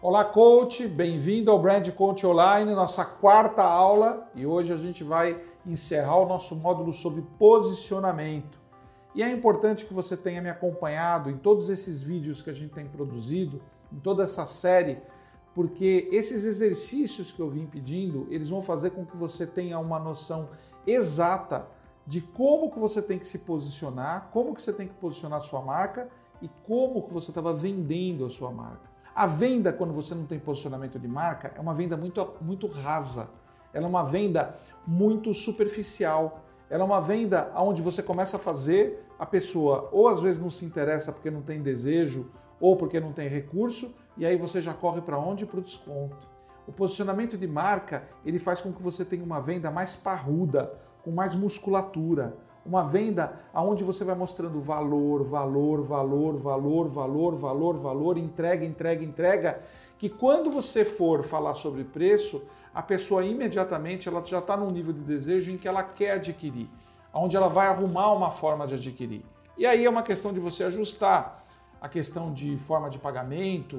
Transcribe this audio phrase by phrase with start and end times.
[0.00, 5.42] Olá, coach, bem-vindo ao Brand Coach Online, nossa quarta aula, e hoje a gente vai
[5.66, 8.60] encerrar o nosso módulo sobre posicionamento.
[9.12, 12.72] E é importante que você tenha me acompanhado em todos esses vídeos que a gente
[12.72, 13.60] tem produzido,
[13.92, 15.02] em toda essa série,
[15.52, 19.98] porque esses exercícios que eu vim pedindo, eles vão fazer com que você tenha uma
[19.98, 20.48] noção
[20.86, 21.66] exata
[22.06, 25.42] de como que você tem que se posicionar, como que você tem que posicionar a
[25.42, 26.08] sua marca
[26.40, 28.97] e como que você estava vendendo a sua marca.
[29.18, 33.28] A venda, quando você não tem posicionamento de marca, é uma venda muito, muito rasa.
[33.74, 36.44] Ela é uma venda muito superficial.
[36.70, 40.48] Ela é uma venda onde você começa a fazer, a pessoa ou às vezes não
[40.48, 44.72] se interessa porque não tem desejo ou porque não tem recurso, e aí você já
[44.72, 45.44] corre para onde?
[45.46, 46.28] Para o desconto.
[46.64, 51.10] O posicionamento de marca, ele faz com que você tenha uma venda mais parruda, com
[51.10, 52.36] mais musculatura,
[52.68, 59.02] uma venda aonde você vai mostrando valor, valor, valor, valor, valor, valor, valor, entrega, entrega,
[59.02, 59.62] entrega,
[59.96, 62.42] que quando você for falar sobre preço,
[62.74, 66.68] a pessoa imediatamente ela já está num nível de desejo em que ela quer adquirir,
[67.12, 69.24] onde ela vai arrumar uma forma de adquirir.
[69.56, 71.42] E aí é uma questão de você ajustar
[71.80, 73.78] a questão de forma de pagamento,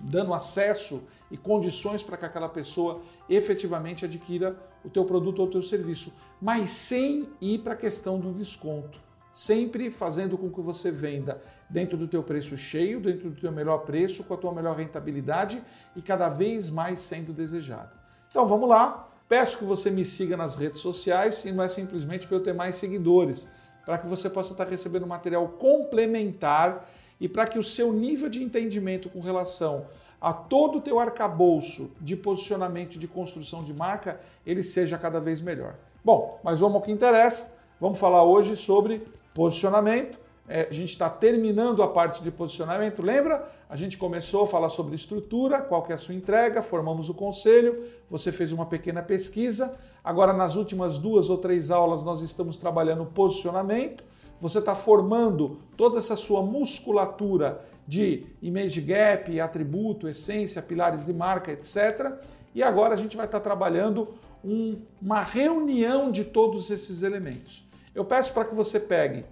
[0.00, 5.50] dando acesso e condições para que aquela pessoa efetivamente adquira o teu produto ou o
[5.50, 8.98] teu serviço, mas sem ir para a questão do desconto.
[9.32, 13.78] Sempre fazendo com que você venda dentro do teu preço cheio, dentro do teu melhor
[13.78, 15.62] preço, com a tua melhor rentabilidade
[15.94, 17.90] e cada vez mais sendo desejado.
[18.28, 19.08] Então vamos lá.
[19.28, 22.52] Peço que você me siga nas redes sociais e não é simplesmente para eu ter
[22.52, 23.46] mais seguidores,
[23.84, 26.88] para que você possa estar recebendo material complementar
[27.20, 29.86] e para que o seu nível de entendimento com relação
[30.20, 35.40] a todo o teu arcabouço de posicionamento de construção de marca, ele seja cada vez
[35.40, 35.74] melhor.
[36.04, 37.52] Bom, mas vamos ao que interessa.
[37.80, 39.02] Vamos falar hoje sobre
[39.34, 40.18] posicionamento.
[40.48, 43.02] É, a gente está terminando a parte de posicionamento.
[43.02, 43.48] Lembra?
[43.68, 47.14] A gente começou a falar sobre estrutura, qual que é a sua entrega, formamos o
[47.14, 49.76] conselho, você fez uma pequena pesquisa.
[50.02, 54.02] Agora, nas últimas duas ou três aulas, nós estamos trabalhando posicionamento.
[54.40, 61.52] Você está formando toda essa sua musculatura de image gap, atributo, essência, pilares de marca,
[61.52, 62.14] etc.
[62.54, 64.08] E agora a gente vai estar trabalhando
[64.42, 67.68] um, uma reunião de todos esses elementos.
[67.94, 69.24] Eu peço para que você pegue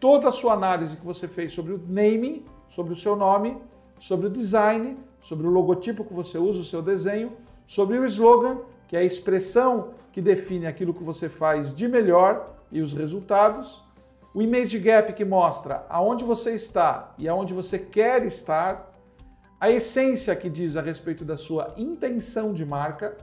[0.00, 3.58] toda a sua análise que você fez sobre o naming, sobre o seu nome,
[3.98, 7.32] sobre o design, sobre o logotipo que você usa, o seu desenho,
[7.66, 12.54] sobre o slogan, que é a expressão que define aquilo que você faz de melhor
[12.70, 13.83] e os resultados,
[14.34, 18.92] o image gap que mostra aonde você está e aonde você quer estar,
[19.60, 23.16] a essência que diz a respeito da sua intenção de marca,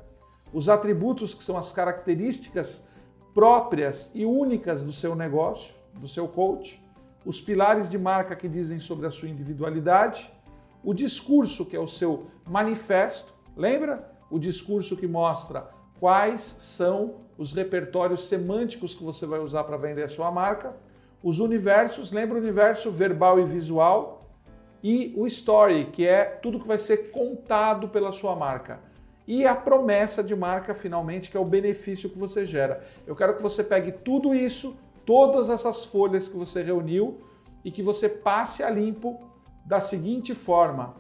[0.54, 2.88] os atributos que são as características
[3.34, 6.82] próprias e únicas do seu negócio, do seu coach,
[7.26, 10.32] os pilares de marca que dizem sobre a sua individualidade,
[10.82, 14.10] o discurso que é o seu manifesto, lembra?
[14.30, 15.70] O discurso que mostra
[16.00, 20.74] quais são os repertórios semânticos que você vai usar para vender a sua marca
[21.24, 24.30] os universos, lembra o universo verbal e visual,
[24.84, 28.80] e o story, que é tudo que vai ser contado pela sua marca.
[29.28, 32.84] E a promessa de marca, finalmente, que é o benefício que você gera.
[33.06, 37.22] Eu quero que você pegue tudo isso, todas essas folhas que você reuniu,
[37.64, 39.22] e que você passe a limpo
[39.64, 40.96] da seguinte forma.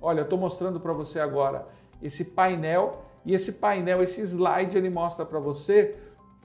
[0.00, 1.66] Olha, eu estou mostrando para você agora
[2.02, 5.96] esse painel, e esse painel, esse slide, ele mostra para você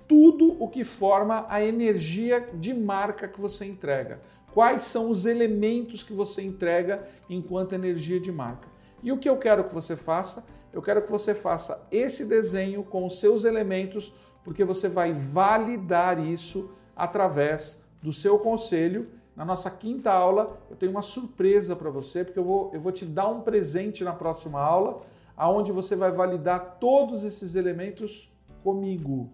[0.07, 4.21] tudo o que forma a energia de marca que você entrega.
[4.53, 8.67] Quais são os elementos que você entrega enquanto energia de marca?
[9.01, 10.45] E o que eu quero que você faça?
[10.71, 16.19] Eu quero que você faça esse desenho com os seus elementos, porque você vai validar
[16.19, 19.09] isso através do seu conselho.
[19.35, 22.91] Na nossa quinta aula, eu tenho uma surpresa para você, porque eu vou, eu vou
[22.91, 25.01] te dar um presente na próxima aula,
[25.35, 28.31] aonde você vai validar todos esses elementos
[28.63, 29.31] comigo.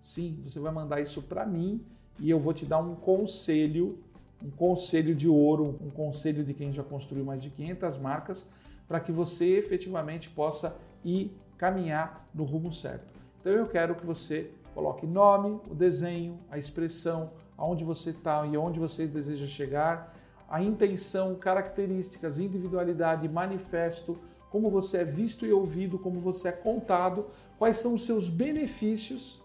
[0.00, 1.84] Sim, você vai mandar isso para mim
[2.18, 3.98] e eu vou te dar um conselho,
[4.42, 8.46] um conselho de ouro, um conselho de quem já construiu mais de 500 marcas,
[8.88, 10.74] para que você efetivamente possa
[11.04, 13.12] ir caminhar no rumo certo.
[13.40, 18.56] Então eu quero que você coloque nome, o desenho, a expressão, aonde você está e
[18.56, 20.16] aonde você deseja chegar,
[20.48, 24.18] a intenção, características, individualidade, manifesto,
[24.50, 27.26] como você é visto e ouvido, como você é contado,
[27.58, 29.42] quais são os seus benefícios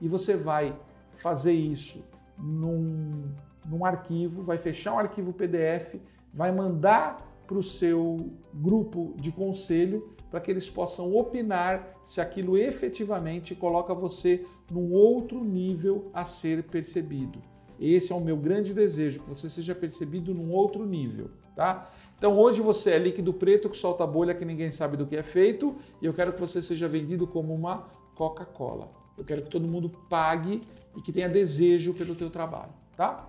[0.00, 0.76] e você vai
[1.16, 2.04] fazer isso
[2.38, 3.32] num,
[3.66, 5.96] num arquivo, vai fechar um arquivo PDF,
[6.32, 12.56] vai mandar para o seu grupo de conselho para que eles possam opinar se aquilo
[12.56, 17.40] efetivamente coloca você num outro nível a ser percebido.
[17.80, 21.88] Esse é o meu grande desejo, que você seja percebido num outro nível, tá?
[22.18, 25.22] Então hoje você é líquido preto que solta bolha que ninguém sabe do que é
[25.22, 28.90] feito e eu quero que você seja vendido como uma Coca-Cola.
[29.18, 30.62] Eu quero que todo mundo pague
[30.96, 33.28] e que tenha desejo pelo teu trabalho, tá?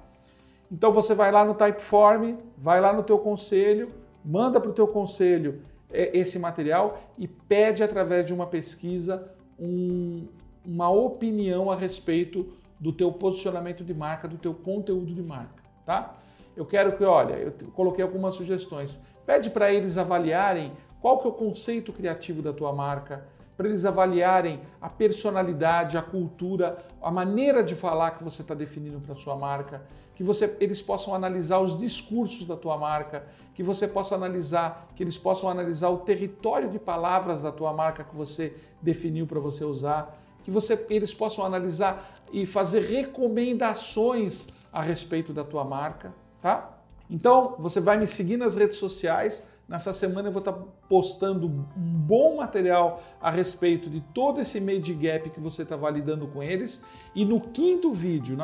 [0.71, 3.91] Então você vai lá no Typeform, vai lá no teu conselho,
[4.23, 10.27] manda para o teu conselho é, esse material e pede através de uma pesquisa um,
[10.63, 16.15] uma opinião a respeito do teu posicionamento de marca, do teu conteúdo de marca, tá?
[16.55, 19.01] Eu quero que, olha, eu coloquei algumas sugestões.
[19.25, 20.71] Pede para eles avaliarem
[21.01, 23.25] qual que é o conceito criativo da tua marca,
[23.59, 29.01] para eles avaliarem a personalidade, a cultura, a maneira de falar que você está definindo
[29.01, 29.81] para sua marca,
[30.15, 35.03] que você, eles possam analisar os discursos da tua marca, que você possa analisar, que
[35.03, 39.65] eles possam analisar o território de palavras da tua marca que você definiu para você
[39.65, 46.77] usar, que você, eles possam analisar e fazer recomendações a respeito da tua marca, tá?
[47.09, 49.45] Então, você vai me seguir nas redes sociais.
[49.69, 50.53] Nessa semana eu vou estar
[50.89, 56.25] postando um bom material a respeito de todo esse made gap que você está validando
[56.25, 56.83] com eles.
[57.13, 58.35] E no quinto vídeo,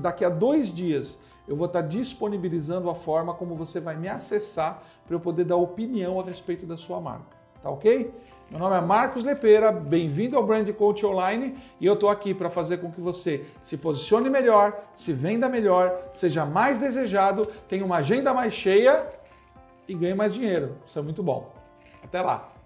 [0.00, 4.82] daqui a dois dias, eu vou estar disponibilizando a forma como você vai me acessar
[5.06, 7.38] para eu poder dar opinião a respeito da sua marca.
[7.62, 8.10] Tá ok?
[8.50, 12.48] Meu nome é Marcos Lepeira, bem-vindo ao Brand Coach Online e eu estou aqui para
[12.48, 17.96] fazer com que você se posicione melhor, se venda melhor, seja mais desejado, tenha uma
[17.96, 19.19] agenda mais cheia
[19.90, 20.76] e ganhe mais dinheiro.
[20.86, 21.52] Isso é muito bom.
[22.04, 22.59] Até lá!